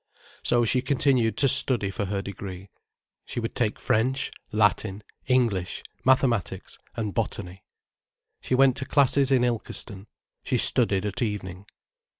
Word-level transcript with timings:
So 0.41 0.65
she 0.65 0.81
continued 0.81 1.37
to 1.37 1.47
study 1.47 1.91
for 1.91 2.05
her 2.05 2.23
degree. 2.23 2.69
She 3.23 3.39
would 3.39 3.53
take 3.53 3.77
French, 3.77 4.31
Latin, 4.51 5.03
English, 5.27 5.83
mathematics 6.03 6.79
and 6.95 7.13
botany. 7.13 7.63
She 8.41 8.55
went 8.55 8.75
to 8.77 8.85
classes 8.85 9.31
in 9.31 9.43
Ilkeston, 9.43 10.07
she 10.43 10.57
studied 10.57 11.05
at 11.05 11.21
evening. 11.21 11.67